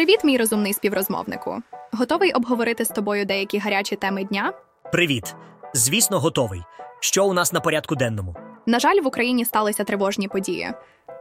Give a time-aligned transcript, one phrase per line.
[0.00, 1.62] Привіт, мій розумний співрозмовнику.
[1.92, 4.52] Готовий обговорити з тобою деякі гарячі теми дня?
[4.92, 5.34] Привіт.
[5.74, 6.62] Звісно, готовий.
[7.00, 8.36] Що у нас на порядку денному?
[8.66, 10.72] На жаль, в Україні сталися тривожні події.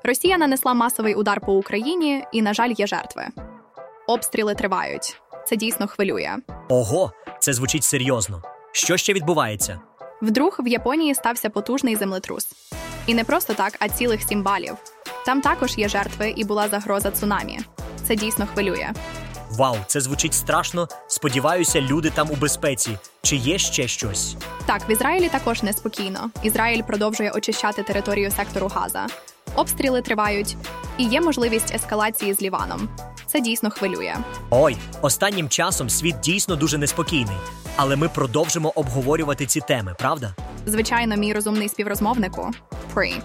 [0.04, 3.27] Росія нанесла масовий удар по Україні, і, на жаль, є жертви.
[4.07, 5.21] Обстріли тривають.
[5.48, 6.36] Це дійсно хвилює.
[6.70, 8.41] Ого, це звучить серйозно.
[8.71, 9.80] Що ще відбувається?
[10.21, 12.48] Вдруг в Японії стався потужний землетрус.
[13.07, 14.75] І не просто так, а цілих сім балів.
[15.25, 17.59] Там також є жертви і була загроза цунамі.
[18.10, 18.89] Це дійсно хвилює.
[19.52, 20.88] Вау, це звучить страшно.
[21.08, 22.98] Сподіваюся, люди там у безпеці.
[23.22, 24.36] Чи є ще щось?
[24.66, 26.30] Так, в Ізраїлі також неспокійно.
[26.44, 29.08] Ізраїль продовжує очищати територію сектору Газа.
[29.55, 30.58] Обстріли тривають,
[30.98, 32.90] і є можливість ескалації з Ліваном.
[33.26, 34.16] Це дійсно хвилює.
[34.50, 37.38] Ой, останнім часом світ дійсно дуже неспокійний,
[37.76, 40.36] але ми продовжимо обговорювати ці теми, правда?
[40.66, 42.52] Звичайно, мій розумний співрозмовнику.
[42.95, 43.22] Free.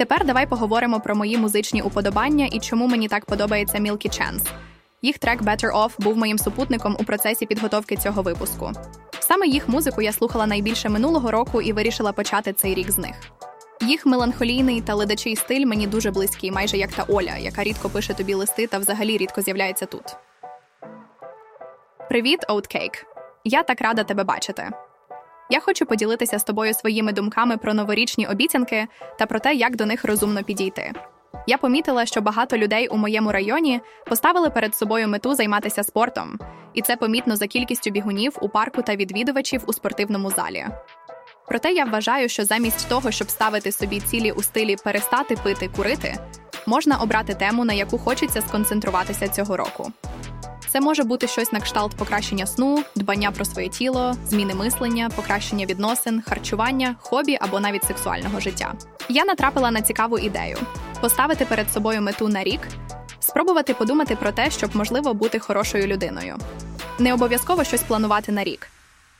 [0.00, 4.48] Тепер давай поговоримо про мої музичні уподобання і чому мені так подобається Milky Chance.
[5.02, 8.72] Їх трек Better Off був моїм супутником у процесі підготовки цього випуску.
[9.20, 13.16] Саме їх музику я слухала найбільше минулого року і вирішила почати цей рік з них.
[13.80, 18.14] Їх меланхолійний та ледачий стиль мені дуже близький, майже як та Оля, яка рідко пише
[18.14, 20.16] тобі листи та взагалі рідко з'являється тут.
[22.08, 23.04] Привіт, Oatcake!
[23.44, 24.70] Я так рада тебе бачити.
[25.50, 28.86] Я хочу поділитися з тобою своїми думками про новорічні обіцянки
[29.18, 30.92] та про те, як до них розумно підійти.
[31.46, 36.38] Я помітила, що багато людей у моєму районі поставили перед собою мету займатися спортом,
[36.74, 40.66] і це помітно за кількістю бігунів у парку та відвідувачів у спортивному залі.
[41.48, 46.16] Проте я вважаю, що замість того, щоб ставити собі цілі у стилі перестати пити курити,
[46.66, 49.92] можна обрати тему, на яку хочеться сконцентруватися цього року.
[50.72, 55.66] Це може бути щось на кшталт покращення сну, дбання про своє тіло, зміни мислення, покращення
[55.66, 58.74] відносин, харчування, хобі або навіть сексуального життя.
[59.08, 60.58] Я натрапила на цікаву ідею:
[61.00, 62.60] поставити перед собою мету на рік,
[63.20, 66.36] спробувати подумати про те, щоб можливо бути хорошою людиною.
[66.98, 68.66] Не обов'язково щось планувати на рік,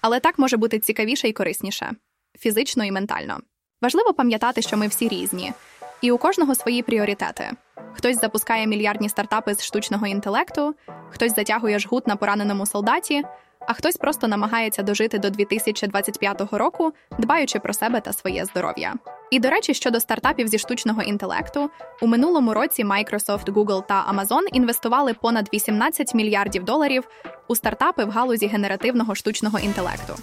[0.01, 1.93] але так може бути цікавіше і корисніше
[2.39, 3.39] фізично і ментально.
[3.83, 5.53] Важливо пам'ятати, що ми всі різні,
[6.01, 7.51] і у кожного свої пріоритети.
[7.95, 10.75] Хтось запускає мільярдні стартапи з штучного інтелекту,
[11.11, 13.25] хтось затягує жгут на пораненому солдаті,
[13.69, 18.95] а хтось просто намагається дожити до 2025 року, дбаючи про себе та своє здоров'я.
[19.31, 21.71] І до речі, щодо стартапів зі штучного інтелекту,
[22.01, 27.09] у минулому році Microsoft, Google та Amazon інвестували понад 18 мільярдів доларів
[27.49, 30.15] у стартапи в галузі генеративного штучного інтелекту.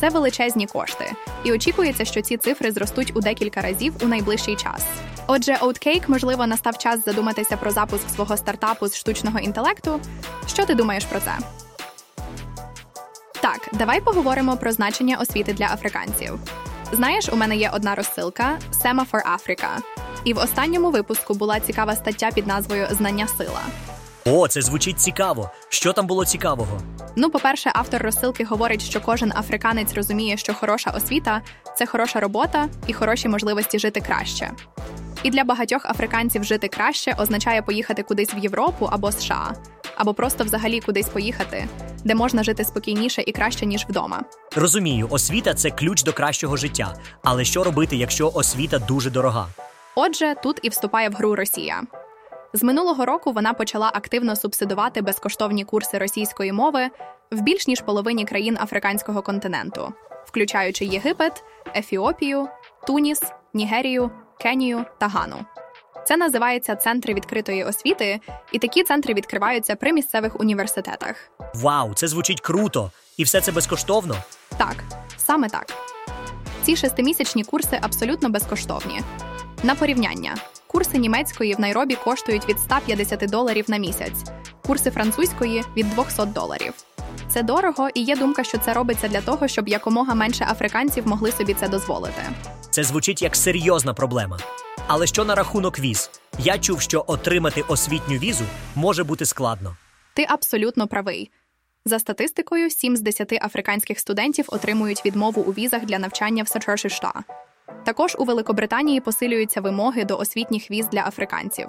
[0.00, 1.12] Це величезні кошти,
[1.44, 4.84] і очікується, що ці цифри зростуть у декілька разів у найближчий час.
[5.26, 10.00] Отже, Oatcake, можливо, настав час задуматися про запуск свого стартапу з штучного інтелекту.
[10.46, 11.32] Що ти думаєш про це?
[13.40, 16.38] Так, давай поговоримо про значення освіти для африканців.
[16.92, 19.68] Знаєш, у мене є одна розсилка Sema for Africa.
[20.24, 23.60] І в останньому випуску була цікава стаття під назвою Знання сила.
[24.28, 25.50] О, це звучить цікаво.
[25.68, 26.80] Що там було цікавого?
[27.16, 31.42] Ну, по-перше, автор розсилки говорить, що кожен африканець розуміє, що хороша освіта
[31.76, 34.50] це хороша робота і хороші можливості жити краще.
[35.22, 39.54] І для багатьох африканців жити краще означає поїхати кудись в Європу або США,
[39.96, 41.68] або просто взагалі кудись поїхати,
[42.04, 44.22] де можна жити спокійніше і краще ніж вдома.
[44.56, 46.94] Розумію, освіта це ключ до кращого життя.
[47.22, 49.48] Але що робити, якщо освіта дуже дорога?
[49.94, 51.82] Отже, тут і вступає в гру Росія.
[52.56, 56.90] З минулого року вона почала активно субсидувати безкоштовні курси російської мови
[57.30, 59.92] в більш ніж половині країн африканського континенту,
[60.26, 61.44] включаючи Єгипет,
[61.74, 62.48] Ефіопію,
[62.86, 63.22] Туніс,
[63.54, 65.36] Нігерію, Кенію та Гану.
[66.06, 68.20] Це називається центри відкритої освіти,
[68.52, 71.16] і такі центри відкриваються при місцевих університетах.
[71.54, 72.90] Вау, це звучить круто!
[73.16, 74.14] І все це безкоштовно?
[74.56, 74.84] Так,
[75.16, 75.72] саме так.
[76.62, 79.00] Ці шестимісячні курси абсолютно безкоштовні.
[79.62, 80.36] На порівняння,
[80.66, 84.24] курси німецької в Найробі коштують від 150 доларів на місяць,
[84.66, 86.72] курси французької від 200 доларів.
[87.28, 91.32] Це дорого, і є думка, що це робиться для того, щоб якомога менше африканців могли
[91.32, 92.22] собі це дозволити.
[92.70, 94.38] Це звучить як серйозна проблема.
[94.86, 96.10] Але що на рахунок віз?
[96.38, 98.44] Я чув, що отримати освітню візу
[98.74, 99.76] може бути складно.
[100.14, 101.30] Ти абсолютно правий.
[101.84, 107.12] За статистикою, 7 з 10 африканських студентів отримують відмову у візах для навчання в США.
[107.84, 111.66] Також у Великобританії посилюються вимоги до освітніх віз для африканців.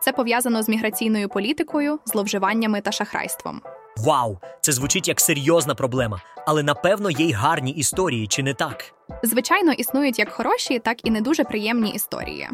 [0.00, 3.60] Це пов'язано з міграційною політикою, зловживаннями та шахрайством.
[3.96, 8.84] Вау, це звучить як серйозна проблема, але напевно є й гарні історії, чи не так?
[9.22, 12.48] Звичайно, існують як хороші, так і не дуже приємні історії.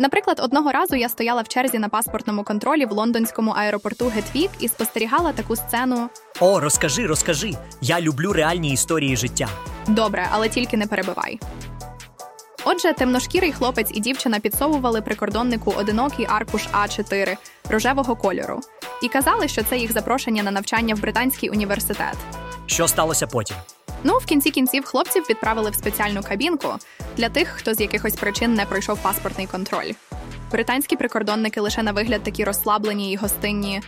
[0.00, 4.68] Наприклад, одного разу я стояла в черзі на паспортному контролі в лондонському аеропорту Гетвік і
[4.68, 6.08] спостерігала таку сцену.
[6.40, 7.52] О, розкажи, розкажи.
[7.80, 9.48] Я люблю реальні історії життя.
[9.88, 11.40] Добре, але тільки не перебивай.
[12.70, 17.36] Отже, темношкірий хлопець і дівчина підсовували прикордоннику одинокий аркуш А4
[17.68, 18.60] рожевого кольору
[19.02, 22.16] і казали, що це їх запрошення на навчання в британський університет.
[22.66, 23.56] Що сталося потім?
[24.04, 26.68] Ну, в кінці кінців хлопців відправили в спеціальну кабінку
[27.16, 29.92] для тих, хто з якихось причин не пройшов паспортний контроль.
[30.50, 33.80] Британські прикордонники лише на вигляд такі розслаблені і гостинні.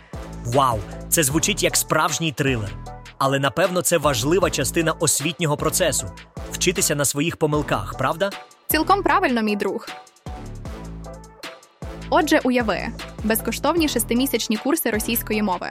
[0.45, 0.79] Вау,
[1.09, 2.71] це звучить як справжній трилер.
[3.19, 6.11] Але напевно це важлива частина освітнього процесу
[6.53, 8.31] вчитися на своїх помилках, правда?
[8.71, 9.89] Цілком правильно, мій друг.
[12.11, 12.89] Отже, уяви
[13.25, 15.69] безкоштовні шестимісячні курси російської мови.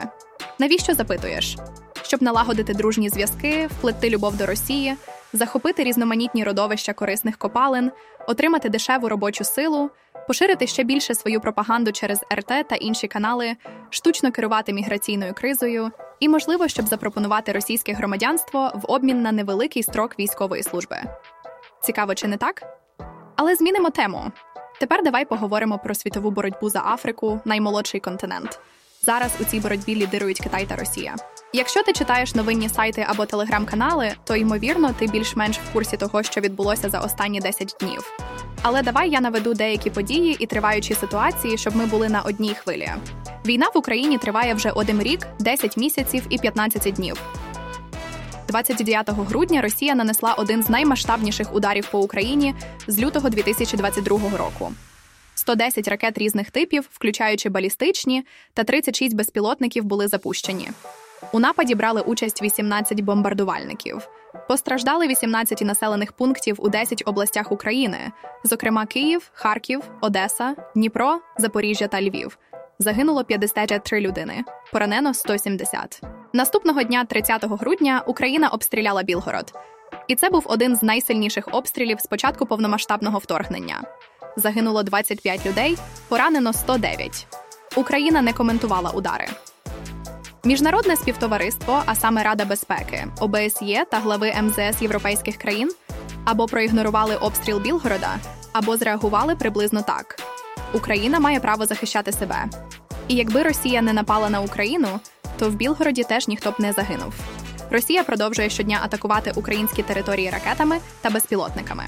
[0.60, 1.58] Навіщо запитуєш?
[2.04, 4.96] Щоб налагодити дружні зв'язки, вплетти любов до Росії,
[5.34, 7.92] захопити різноманітні родовища корисних копалин,
[8.28, 9.90] отримати дешеву робочу силу,
[10.28, 13.56] поширити ще більше свою пропаганду через РТ та інші канали,
[13.90, 20.20] штучно керувати міграційною кризою і, можливо, щоб запропонувати російське громадянство в обмін на невеликий строк
[20.20, 20.98] військової служби.
[21.82, 22.79] Цікаво, чи не так?
[23.42, 24.32] Але змінимо тему.
[24.80, 28.60] Тепер давай поговоримо про світову боротьбу за Африку, наймолодший континент.
[29.04, 31.16] Зараз у цій боротьбі лідирують Китай та Росія.
[31.54, 36.42] Якщо ти читаєш новинні сайти або телеграм-канали, то ймовірно ти більш-менш в курсі того, що
[36.42, 38.14] відбулося за останні 10 днів.
[38.62, 42.90] Але давай я наведу деякі події і триваючі ситуації, щоб ми були на одній хвилі.
[43.46, 47.22] Війна в Україні триває вже один рік, 10 місяців і 15 днів.
[48.50, 52.56] 29 грудня Росія нанесла один з наймасштабніших ударів по Україні
[52.88, 54.72] з лютого 2022 року.
[55.36, 60.70] 110 ракет різних типів, включаючи балістичні, та 36 безпілотників були запущені.
[61.32, 64.10] У нападі брали участь 18 бомбардувальників.
[64.48, 67.98] Постраждали 18 населених пунктів у 10 областях України,
[68.44, 72.38] зокрема Київ, Харків, Одеса, Дніпро, Запоріжжя та Львів.
[72.80, 76.02] Загинуло 53 людини, поранено 170.
[76.34, 79.54] Наступного дня, 30 грудня, Україна обстріляла Білгород.
[80.08, 83.82] І це був один з найсильніших обстрілів з початку повномасштабного вторгнення.
[84.36, 85.78] Загинуло 25 людей,
[86.08, 87.28] поранено 109.
[87.76, 89.28] Україна не коментувала удари.
[90.44, 95.72] Міжнародне співтовариство, а саме Рада безпеки, ОБСЄ та глави МЗС європейських країн
[96.26, 98.18] або проігнорували обстріл Білгорода,
[98.54, 100.22] або зреагували приблизно так:
[100.74, 102.46] Україна має право захищати себе.
[103.08, 105.00] І якби Росія не напала на Україну,
[105.40, 107.14] то в Білгороді теж ніхто б не загинув.
[107.72, 111.86] Росія продовжує щодня атакувати українські території ракетами та безпілотниками.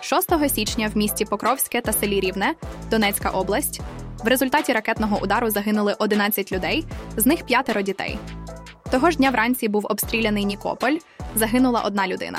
[0.00, 2.54] 6 січня в місті Покровське та селі Рівне,
[2.90, 3.80] Донецька область,
[4.24, 6.84] в результаті ракетного удару загинули 11 людей,
[7.16, 8.18] з них п'ятеро дітей.
[8.90, 10.96] Того ж дня вранці був обстріляний Нікополь,
[11.34, 12.38] загинула одна людина.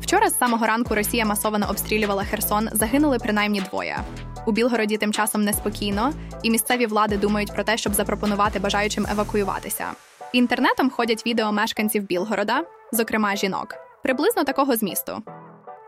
[0.00, 3.98] Вчора з самого ранку Росія масово обстрілювала Херсон, загинули принаймні двоє.
[4.48, 6.12] У Білгороді тим часом неспокійно,
[6.42, 9.86] і місцеві влади думають про те, щоб запропонувати бажаючим евакуюватися.
[10.32, 15.22] Інтернетом ходять відео мешканців Білгорода, зокрема жінок, приблизно такого змісту.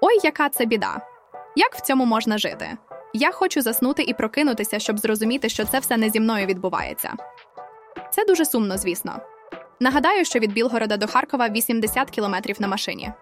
[0.01, 1.01] Ой, яка це біда!
[1.57, 2.77] Як в цьому можна жити?
[3.15, 7.13] Я хочу заснути і прокинутися, щоб зрозуміти, що це все не зі мною відбувається.
[8.11, 9.21] Це дуже сумно, звісно.
[9.81, 13.13] Нагадаю, що від Білгорода до Харкова 80 кілометрів на машині.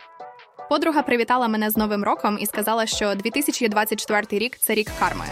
[0.68, 5.24] Подруга привітала мене з Новим роком і сказала, що 2024 рік це рік карми.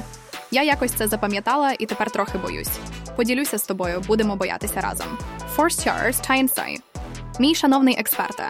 [0.51, 2.79] Я якось це запам'ятала і тепер трохи боюсь.
[3.17, 5.07] Поділюся з тобою, будемо боятися разом.
[5.57, 6.79] Force Stars
[7.41, 8.45] Мій шановний експерте,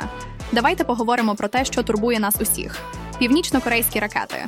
[0.53, 2.81] давайте поговоримо про те, що турбує нас усіх:
[3.19, 4.47] північно-корейські ракети.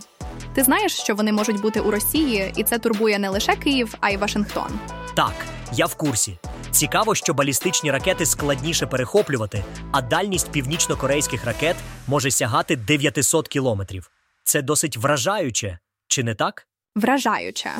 [0.54, 4.10] Ти знаєш, що вони можуть бути у Росії, і це турбує не лише Київ, а
[4.10, 4.68] й Вашингтон.
[5.14, 5.34] Так,
[5.72, 6.38] я в курсі.
[6.70, 14.10] Цікаво, що балістичні ракети складніше перехоплювати, а дальність північно-корейських ракет може сягати 900 кілометрів.
[14.44, 16.66] Це досить вражаюче, чи не так?
[16.96, 17.70] Вражаюче.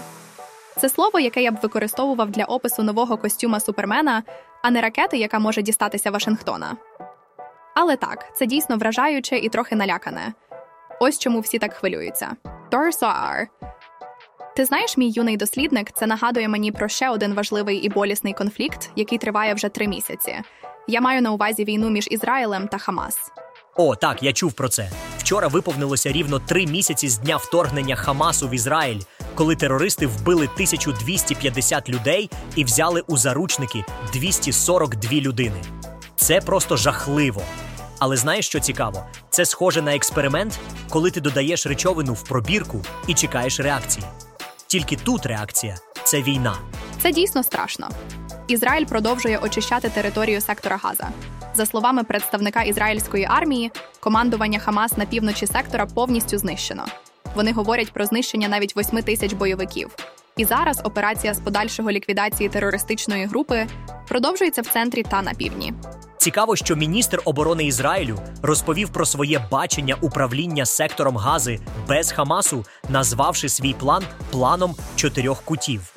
[0.77, 4.23] Це слово, яке я б використовував для опису нового костюма Супермена,
[4.63, 6.77] а не ракети, яка може дістатися Вашингтона.
[7.75, 10.33] Але так, це дійсно вражаюче і трохи налякане.
[11.01, 12.37] Ось чому всі так хвилюються.
[12.73, 13.47] Dorsar.
[14.57, 18.91] Ти знаєш, мій юний дослідник, це нагадує мені про ще один важливий і болісний конфлікт,
[18.97, 20.37] який триває вже три місяці.
[20.89, 23.17] Я маю на увазі війну між Ізраїлем та Хамас.
[23.77, 24.91] О, так, я чув про це.
[25.19, 29.01] Вчора виповнилося рівно три місяці з дня вторгнення Хамасу в Ізраїль,
[29.35, 35.63] коли терористи вбили 1250 людей і взяли у заручники 242 людини.
[36.17, 37.43] Це просто жахливо.
[37.99, 39.05] Але знаєш, що цікаво?
[39.39, 44.07] Це схоже на експеримент, коли ти додаєш речовину в пробірку і чекаєш реакції.
[44.67, 46.57] Тільки тут реакція це війна.
[47.03, 47.89] Це дійсно страшно.
[48.49, 51.09] Ізраїль продовжує очищати територію сектора Газа.
[51.55, 56.85] За словами представника ізраїльської армії, командування Хамас на півночі сектора повністю знищено.
[57.35, 59.97] Вони говорять про знищення навіть 8 тисяч бойовиків.
[60.37, 63.67] І зараз операція з подальшого ліквідації терористичної групи
[64.09, 65.75] продовжується в центрі та на півдні.
[66.29, 73.49] Цікаво, що міністр оборони Ізраїлю розповів про своє бачення управління сектором Гази без Хамасу, назвавши
[73.49, 75.95] свій план планом чотирьох кутів.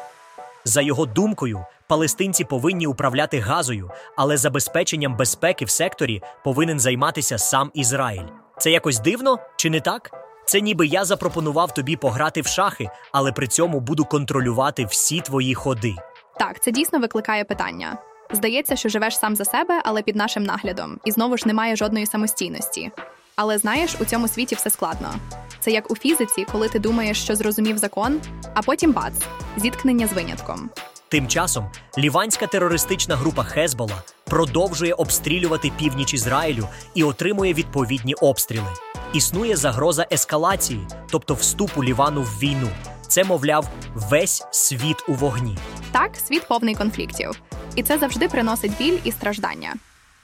[0.65, 7.71] За його думкою, палестинці повинні управляти газою, але забезпеченням безпеки в секторі повинен займатися сам
[7.73, 8.27] Ізраїль.
[8.57, 10.11] Це якось дивно чи не так?
[10.45, 15.55] Це ніби я запропонував тобі пограти в шахи, але при цьому буду контролювати всі твої
[15.55, 15.95] ходи.
[16.39, 17.97] Так, це дійсно викликає питання.
[18.33, 22.05] Здається, що живеш сам за себе, але під нашим наглядом, і знову ж немає жодної
[22.05, 22.91] самостійності.
[23.35, 25.13] Але знаєш, у цьому світі все складно.
[25.59, 28.21] Це як у фізиці, коли ти думаєш, що зрозумів закон,
[28.53, 29.13] а потім бац,
[29.57, 30.69] зіткнення з винятком.
[31.07, 31.65] Тим часом
[31.97, 38.67] ліванська терористична група Хезбола продовжує обстрілювати північ Ізраїлю і отримує відповідні обстріли.
[39.13, 42.69] Існує загроза ескалації, тобто вступу Лівану в війну.
[43.07, 45.57] Це, мовляв, весь світ у вогні.
[45.91, 47.41] Так, світ повний конфліктів,
[47.75, 49.73] і це завжди приносить біль і страждання.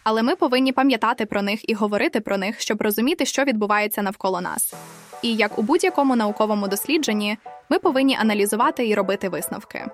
[0.04, 4.42] Але ми повинні пам'ятати про них і говорити про них, щоб розуміти, що відбувається навколо
[4.42, 4.74] нас.
[5.22, 7.38] І як у будь-якому науковому дослідженні,
[7.70, 9.86] ми повинні аналізувати і робити висновки.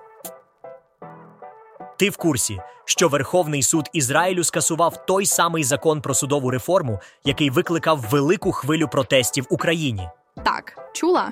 [1.97, 7.49] Ти в курсі, що Верховний суд Ізраїлю скасував той самий закон про судову реформу, який
[7.49, 10.09] викликав велику хвилю протестів в Україні.
[10.45, 11.31] Так, чула.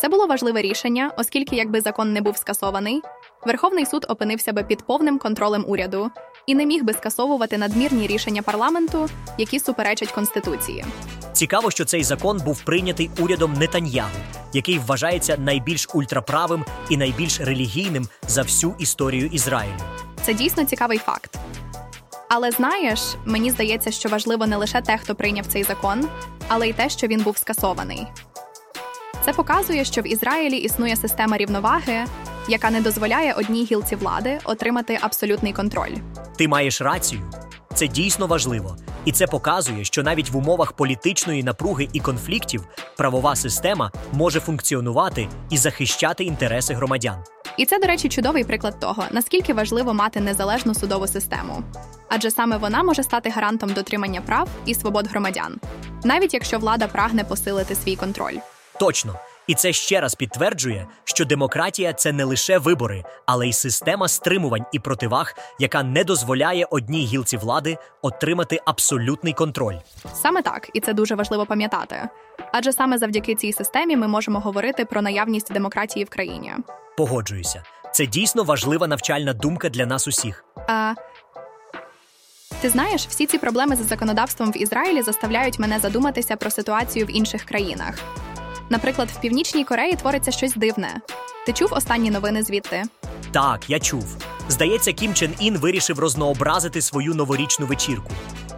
[0.00, 3.02] Це було важливе рішення, оскільки, якби закон не був скасований,
[3.44, 6.10] Верховний суд опинився би під повним контролем уряду
[6.46, 9.08] і не міг би скасовувати надмірні рішення парламенту,
[9.38, 10.84] які суперечать конституції.
[11.32, 14.10] Цікаво, що цей закон був прийнятий урядом Нетаньягу,
[14.52, 19.74] який вважається найбільш ультраправим і найбільш релігійним за всю історію Ізраїлю.
[20.22, 21.38] Це дійсно цікавий факт.
[22.28, 26.08] Але знаєш, мені здається, що важливо не лише те, хто прийняв цей закон,
[26.48, 28.06] але й те, що він був скасований.
[29.24, 32.04] Це показує, що в Ізраїлі існує система рівноваги,
[32.48, 35.94] яка не дозволяє одній гілці влади отримати абсолютний контроль.
[36.36, 37.22] Ти маєш рацію.
[37.74, 42.64] Це дійсно важливо, і це показує, що навіть в умовах політичної напруги і конфліктів
[42.96, 47.16] правова система може функціонувати і захищати інтереси громадян.
[47.56, 51.62] І це, до речі, чудовий приклад того, наскільки важливо мати незалежну судову систему,
[52.08, 55.60] адже саме вона може стати гарантом дотримання прав і свобод громадян,
[56.04, 58.36] навіть якщо влада прагне посилити свій контроль.
[58.80, 59.14] Точно.
[59.46, 64.64] І це ще раз підтверджує, що демократія це не лише вибори, але й система стримувань
[64.72, 69.76] і противаг, яка не дозволяє одній гілці влади отримати абсолютний контроль.
[70.14, 72.08] Саме так, і це дуже важливо пам'ятати.
[72.52, 76.52] Адже саме завдяки цій системі ми можемо говорити про наявність демократії в країні.
[76.96, 80.44] Погоджуюся, це дійсно важлива навчальна думка для нас усіх.
[80.68, 80.94] А
[82.60, 87.16] ти знаєш, всі ці проблеми з законодавством в Ізраїлі заставляють мене задуматися про ситуацію в
[87.16, 87.94] інших країнах.
[88.72, 91.00] Наприклад, в Північній Кореї твориться щось дивне.
[91.46, 92.82] Ти чув останні новини звідти?
[93.32, 94.16] Так, я чув.
[94.48, 98.10] Здається, Кім Чен Ін вирішив рознообразити свою новорічну вечірку.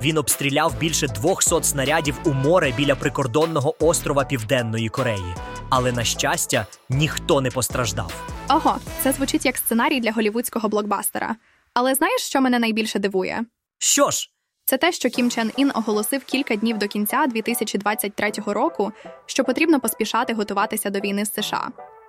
[0.02, 5.34] Він обстріляв більше 200 снарядів у море біля прикордонного острова Південної Кореї.
[5.70, 8.12] Але на щастя, ніхто не постраждав.
[8.48, 11.36] Ого, це звучить як сценарій для голівудського блокбастера.
[11.72, 13.44] Але знаєш, що мене найбільше дивує?
[13.78, 14.30] Що ж,
[14.66, 18.92] Це те, що Кім Чен Ін оголосив кілька днів до кінця 2023 року,
[19.26, 21.68] що потрібно поспішати готуватися до війни з США.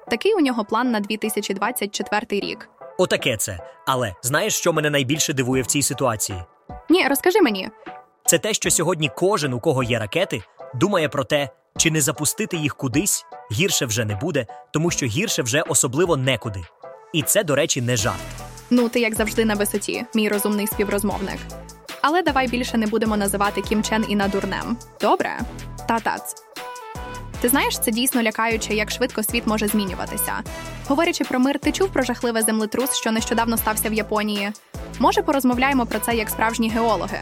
[0.09, 2.69] Такий у нього план на 2024 рік.
[2.97, 3.59] отаке це.
[3.87, 6.43] Але знаєш, що мене найбільше дивує в цій ситуації?
[6.89, 7.69] Ні, розкажи мені.
[8.25, 10.41] Це те, що сьогодні кожен, у кого є ракети,
[10.75, 15.41] думає про те, чи не запустити їх кудись, гірше вже не буде, тому що гірше
[15.41, 16.61] вже особливо некуди.
[17.13, 18.19] І це, до речі, не жарт.
[18.69, 21.37] Ну, ти як завжди на висоті, мій розумний співрозмовник.
[22.07, 24.77] Але давай більше не будемо називати Кім Чен Іна дурнем.
[25.01, 25.39] Добре?
[25.87, 26.35] Та-тац.
[27.41, 30.33] Ти знаєш, це дійсно лякаюче, як швидко світ може змінюватися.
[30.87, 34.51] Говорячи про мир, ти чув про жахливе землетрус, що нещодавно стався в Японії.
[34.99, 37.19] Може, порозмовляємо про це як справжні геологи.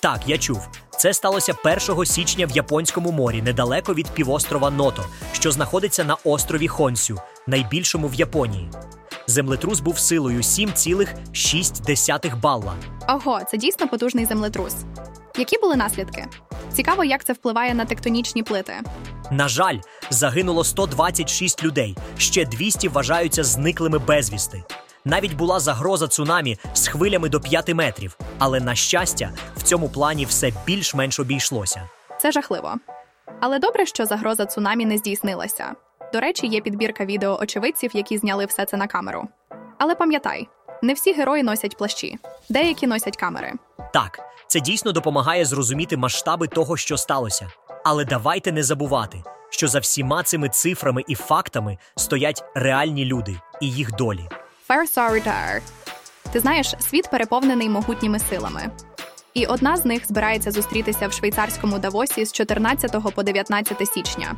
[0.00, 0.68] Так, я чув.
[0.90, 1.54] Це сталося
[1.88, 8.08] 1 січня в Японському морі, недалеко від півострова Ното, що знаходиться на острові Хонсю, найбільшому
[8.08, 8.70] в Японії.
[9.26, 12.74] Землетрус був силою 7,6 балла.
[13.08, 14.74] Ого, це дійсно потужний землетрус.
[15.36, 16.26] Які були наслідки?
[16.72, 18.80] Цікаво, як це впливає на тектонічні плити.
[19.30, 19.78] На жаль,
[20.10, 24.62] загинуло 126 людей, ще 200 вважаються зниклими безвісти.
[25.04, 30.24] Навіть була загроза цунамі з хвилями до 5 метрів, але на щастя, в цьому плані
[30.24, 31.88] все більш-менш обійшлося.
[32.20, 32.74] Це жахливо.
[33.40, 35.72] Але добре, що загроза цунамі не здійснилася.
[36.12, 39.28] До речі, є підбірка відео очевидців, які зняли все це на камеру.
[39.78, 40.48] Але пам'ятай,
[40.84, 43.52] не всі герої носять плащі, деякі носять камери.
[43.92, 47.48] Так, це дійсно допомагає зрозуміти масштаби того, що сталося.
[47.84, 53.70] Але давайте не забувати, що за всіма цими цифрами і фактами стоять реальні люди і
[53.70, 54.28] їх долі.
[54.68, 55.60] Fair Retire.
[56.32, 58.70] Ти знаєш, світ переповнений могутніми силами.
[59.34, 64.36] І одна з них збирається зустрітися в швейцарському Давосі з 14 по 19 січня.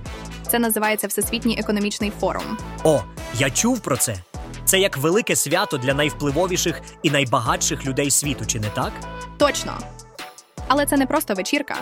[0.50, 2.58] Це називається Всесвітній економічний форум.
[2.84, 3.02] О,
[3.34, 4.16] я чув про це.
[4.66, 8.92] Це як велике свято для найвпливовіших і найбагатших людей світу, чи не так?
[9.38, 9.78] Точно.
[10.68, 11.76] Але це не просто вечірка.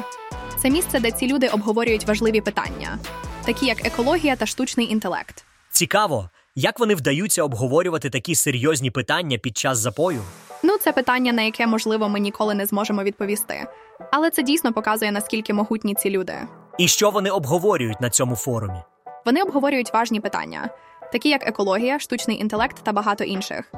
[0.62, 2.98] Це місце, де ці люди обговорюють важливі питання,
[3.44, 5.44] такі як екологія та штучний інтелект.
[5.70, 10.22] Цікаво, як вони вдаються обговорювати такі серйозні питання під час запою.
[10.62, 13.66] Ну, це питання, на яке, можливо, ми ніколи не зможемо відповісти.
[14.12, 16.34] Але це дійсно показує, наскільки могутні ці люди.
[16.78, 18.78] І що вони обговорюють на цьому форумі?
[19.24, 20.70] Вони обговорюють важні питання,
[21.14, 23.72] такі як екологія, штучний інтелект та багато інших.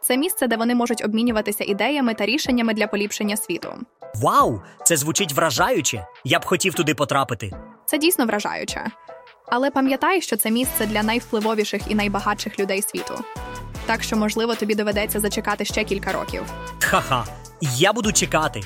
[0.00, 3.74] Це місце, де вони можуть обмінюватися ідеями та рішеннями для поліпшення світу.
[4.14, 4.60] Вау!
[4.84, 6.06] Це звучить вражаюче!
[6.24, 7.52] Я б хотів туди потрапити.
[7.86, 8.86] Це дійсно вражаюче.
[9.46, 13.24] Але пам'ятай, що це місце для найвпливовіших і найбагатших людей світу.
[13.86, 16.42] Так що, можливо, тобі доведеться зачекати ще кілька років.
[16.80, 17.24] Ха-ха,
[17.60, 18.60] я буду чекати.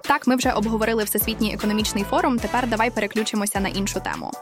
[0.00, 2.38] Так, ми вже обговорили Всесвітній економічний форум.
[2.38, 4.32] Тепер давай переключимося на іншу тему.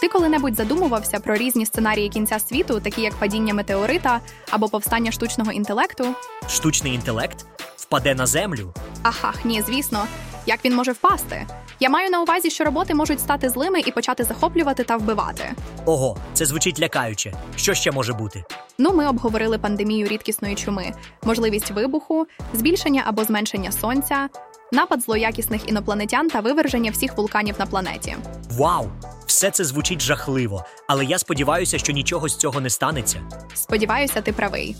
[0.00, 5.52] Ти коли-небудь задумувався про різні сценарії кінця світу, такі як падіння метеорита або повстання штучного
[5.52, 6.04] інтелекту?
[6.48, 8.74] Штучний інтелект впаде на землю.
[9.02, 10.06] Ахах, ні, звісно.
[10.46, 11.46] Як він може впасти?
[11.80, 15.44] Я маю на увазі, що роботи можуть стати злими і почати захоплювати та вбивати.
[15.86, 17.32] Ого, це звучить лякаюче.
[17.56, 18.44] Що ще може бути?
[18.78, 20.92] Ну, ми обговорили пандемію рідкісної чуми,
[21.22, 24.28] можливість вибуху, збільшення або зменшення сонця,
[24.72, 28.16] напад злоякісних інопланетян та виверження всіх вулканів на планеті.
[28.50, 28.88] Вау!
[29.26, 33.20] Все це звучить жахливо, але я сподіваюся, що нічого з цього не станеться.
[33.54, 34.76] Сподіваюся, ти правий.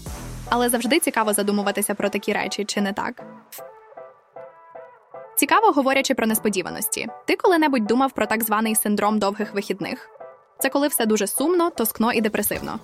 [0.48, 3.22] Але завжди цікаво задумуватися про такі речі, чи не так?
[5.36, 7.08] Цікаво, говорячи про несподіваності.
[7.26, 10.08] Ти коли-небудь думав про так званий синдром довгих вихідних?
[10.58, 12.78] Це коли все дуже сумно, тоскно і депресивно.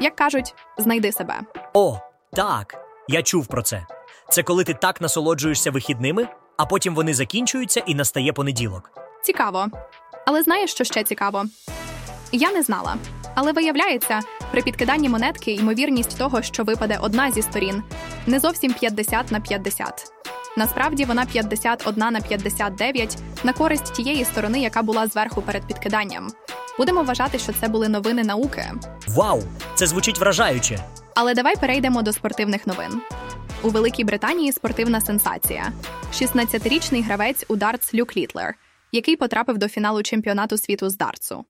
[0.00, 1.40] Як кажуть, знайди себе.
[1.74, 1.98] О,
[2.32, 2.74] так,
[3.08, 3.86] я чув про це.
[4.30, 8.90] Це коли ти так насолоджуєшся вихідними, а потім вони закінчуються і настає понеділок.
[9.22, 9.66] Цікаво.
[10.26, 11.44] Але знаєш, що ще цікаво?
[12.32, 12.96] Я не знала.
[13.34, 17.82] Але виявляється, при підкиданні монетки ймовірність того, що випаде одна зі сторін,
[18.26, 20.12] не зовсім 50 на 50.
[20.56, 26.28] Насправді вона 51 на 59 на користь тієї сторони, яка була зверху перед підкиданням.
[26.78, 28.72] Будемо вважати, що це були новини науки.
[29.08, 29.42] Вау!
[29.74, 30.78] Це звучить вражаюче.
[31.14, 33.00] Але давай перейдемо до спортивних новин.
[33.62, 35.72] У Великій Британії спортивна сенсація:
[36.12, 38.54] 16-річний гравець у дартс Люк Літлер,
[38.92, 41.44] який потрапив до фіналу чемпіонату світу з дартсу.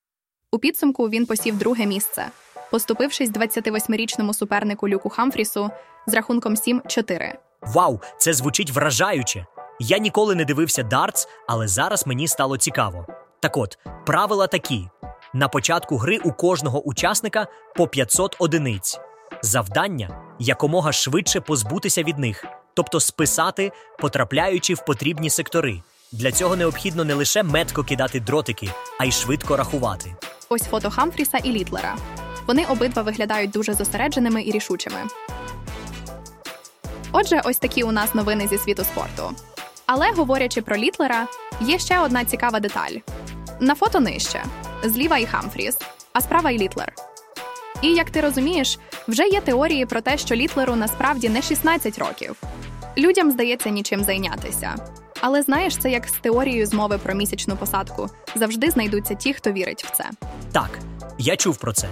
[0.52, 2.26] У підсумку він посів друге місце,
[2.70, 5.70] поступившись 28-річному супернику Люку Хамфрісу
[6.06, 7.32] з рахунком 7-4.
[7.62, 9.46] Вау, це звучить вражаюче.
[9.80, 13.06] Я ніколи не дивився дартс, але зараз мені стало цікаво.
[13.40, 14.88] Так от, правила такі:
[15.34, 19.00] на початку гри у кожного учасника по 500 одиниць.
[19.42, 25.82] Завдання якомога швидше позбутися від них, тобто списати, потрапляючи в потрібні сектори.
[26.12, 30.16] Для цього необхідно не лише метко кидати дротики, а й швидко рахувати.
[30.48, 31.96] Ось фото Хамфріса і Літлера.
[32.46, 34.98] Вони обидва виглядають дуже зосередженими і рішучими.
[37.12, 39.34] Отже, ось такі у нас новини зі світу спорту.
[39.86, 41.26] Але говорячи про Літлера,
[41.60, 42.92] є ще одна цікава деталь:
[43.60, 44.44] на фото нижче
[44.84, 45.78] зліва і Хамфріс,
[46.12, 46.92] а справа і Літлер.
[47.82, 52.36] І як ти розумієш, вже є теорії про те, що Літлеру насправді не 16 років.
[52.98, 54.74] Людям здається нічим зайнятися.
[55.20, 58.10] Але знаєш, це як з теорією змови про місячну посадку.
[58.34, 60.10] Завжди знайдуться ті, хто вірить в це.
[60.52, 60.78] Так,
[61.18, 61.88] я чув про це.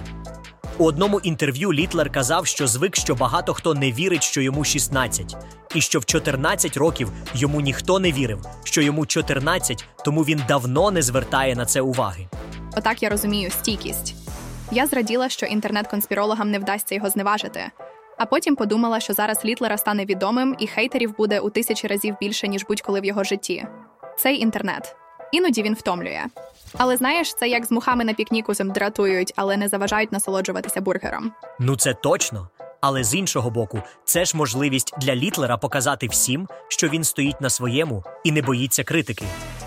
[0.78, 5.36] У одному інтерв'ю Літлер казав, що звик, що багато хто не вірить, що йому 16,
[5.74, 10.90] і що в 14 років йому ніхто не вірив, що йому 14, тому він давно
[10.90, 12.26] не звертає на це уваги.
[12.76, 14.25] Отак я розумію стійкість.
[14.70, 17.70] Я зраділа, що інтернет-конспірологам не вдасться його зневажити.
[18.18, 22.48] А потім подумала, що зараз Літлера стане відомим, і хейтерів буде у тисячі разів більше,
[22.48, 23.66] ніж будь-коли в його житті.
[24.18, 24.96] Цей інтернет.
[25.32, 26.24] Іноді він втомлює.
[26.78, 31.32] Але знаєш, це як з мухами на пікніку зим дратують, але не заважають насолоджуватися бургером.
[31.60, 32.48] Ну це точно.
[32.80, 37.50] Але з іншого боку, це ж можливість для Літлера показати всім, що він стоїть на
[37.50, 39.24] своєму і не боїться критики.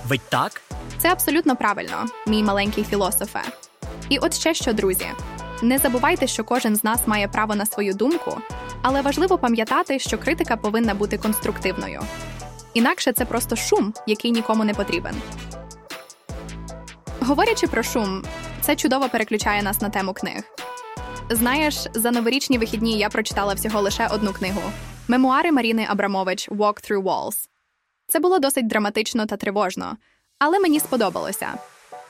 [0.08, 0.62] Ведь так?
[0.98, 3.40] Це абсолютно правильно, мій маленький філософе.
[4.10, 5.08] І от ще що, друзі.
[5.62, 8.38] Не забувайте, що кожен з нас має право на свою думку,
[8.82, 12.02] але важливо пам'ятати, що критика повинна бути конструктивною.
[12.74, 15.16] Інакше це просто шум, який нікому не потрібен.
[17.20, 18.24] Говорячи про шум,
[18.62, 20.44] це чудово переключає нас на тему книг.
[21.30, 24.62] Знаєш, за новорічні вихідні я прочитала всього лише одну книгу
[25.08, 27.36] Мемуари Маріни Абрамович Walk Through Walls.
[28.08, 29.98] Це було досить драматично та тривожно,
[30.40, 31.48] але мені сподобалося.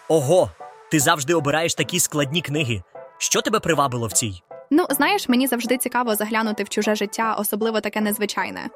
[0.08, 0.52] Ого,
[0.92, 2.82] ти завжди обираєш такі складні книги.
[3.18, 4.42] Що тебе привабило в цій?
[4.72, 8.70] Ну, знаєш, мені завжди цікаво заглянути в чуже життя, особливо таке незвичайне.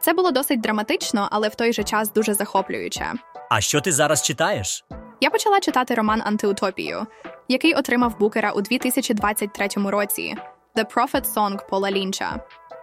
[0.00, 3.12] Це було досить драматично, але в той же час дуже захоплююче.
[3.50, 4.84] А що ти зараз читаєш?
[5.20, 7.06] Я почала читати роман Антиутопію,
[7.48, 10.36] який отримав Букера у 2023 році
[10.76, 12.40] The Prophet Song Пола Лінча.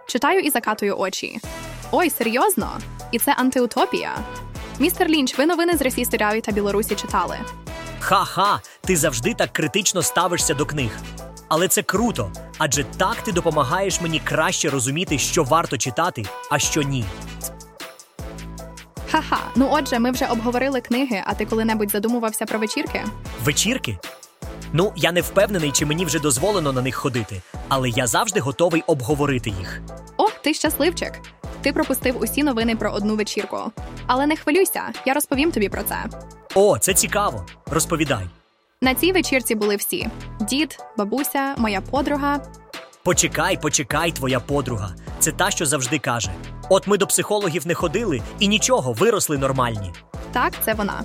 [0.08, 1.38] Читаю і закатую очі.
[1.92, 2.70] Ой, серйозно?
[3.12, 4.10] І це антиутопія.
[4.78, 7.38] Містер Лінч, ви новини з Росії Сиряві та Білорусі читали.
[8.04, 10.90] Ха-ха, ти завжди так критично ставишся до книг.
[11.48, 16.82] Але це круто, адже так ти допомагаєш мені краще розуміти, що варто читати, а що
[16.82, 17.04] ні.
[19.10, 23.04] Ха-ха, ну отже, ми вже обговорили книги, а ти коли-небудь задумувався про вечірки?
[23.44, 23.98] Вечірки?
[24.72, 28.82] Ну, я не впевнений, чи мені вже дозволено на них ходити, але я завжди готовий
[28.86, 29.80] обговорити їх.
[30.16, 31.12] О, ти щасливчик.
[31.64, 33.58] Ти пропустив усі новини про одну вечірку.
[34.06, 36.04] Але не хвилюйся, я розповім тобі про це.
[36.54, 37.46] О, це цікаво.
[37.66, 38.26] Розповідай.
[38.80, 40.08] На цій вечірці були всі:
[40.40, 42.40] дід, бабуся, моя подруга.
[43.04, 44.94] Почекай, почекай, твоя подруга.
[45.18, 46.30] Це та, що завжди каже:
[46.68, 49.92] От ми до психологів не ходили і нічого, виросли нормальні.
[50.32, 51.02] Так, це вона.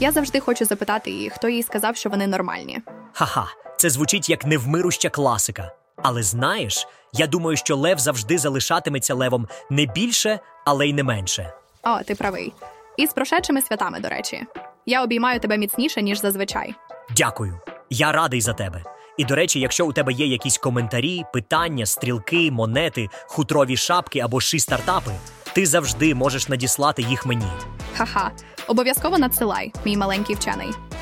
[0.00, 2.78] Я завжди хочу запитати її, хто їй сказав, що вони нормальні.
[3.12, 5.72] Ха-ха, це звучить як невмируща класика.
[6.02, 11.52] Але знаєш, я думаю, що лев завжди залишатиметься левом не більше, але й не менше.
[11.82, 12.52] О, ти правий.
[12.96, 14.44] І з прошедшими святами, до речі.
[14.86, 16.74] Я обіймаю тебе міцніше, ніж зазвичай.
[17.16, 17.60] Дякую.
[17.90, 18.82] Я радий за тебе.
[19.16, 24.40] І до речі, якщо у тебе є якісь коментарі, питання, стрілки, монети, хутрові шапки або
[24.40, 25.10] ші стартапи,
[25.52, 27.46] ти завжди можеш надіслати їх мені.
[27.96, 28.30] Ха-ха,
[28.66, 30.68] обов'язково надсилай, мій маленький вчений.